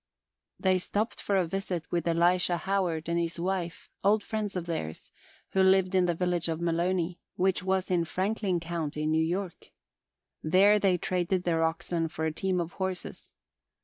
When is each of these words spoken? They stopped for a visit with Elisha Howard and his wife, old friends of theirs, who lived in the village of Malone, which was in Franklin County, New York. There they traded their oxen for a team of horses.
They 0.59 0.79
stopped 0.79 1.21
for 1.21 1.35
a 1.35 1.45
visit 1.45 1.85
with 1.91 2.07
Elisha 2.07 2.57
Howard 2.57 3.07
and 3.07 3.19
his 3.19 3.39
wife, 3.39 3.87
old 4.03 4.23
friends 4.23 4.55
of 4.55 4.65
theirs, 4.65 5.11
who 5.51 5.61
lived 5.61 5.93
in 5.93 6.07
the 6.07 6.15
village 6.15 6.49
of 6.49 6.59
Malone, 6.59 7.17
which 7.35 7.61
was 7.61 7.91
in 7.91 8.05
Franklin 8.05 8.59
County, 8.59 9.05
New 9.05 9.23
York. 9.23 9.69
There 10.41 10.79
they 10.79 10.97
traded 10.97 11.43
their 11.43 11.63
oxen 11.63 12.07
for 12.07 12.25
a 12.25 12.33
team 12.33 12.59
of 12.59 12.71
horses. 12.71 13.29